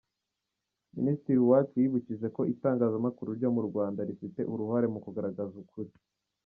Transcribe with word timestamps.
Minisitiri 0.97 1.39
Uwacu 1.41 1.73
yibukije 1.81 2.27
ko 2.35 2.41
itangazamakuru 2.53 3.29
ryo 3.37 3.49
mu 3.55 3.61
Rwanda 3.67 3.99
rifite 4.09 4.41
uruhare 4.53 4.87
mu 4.93 4.99
kugaragaza 5.05 5.55
ukuri. 5.65 5.91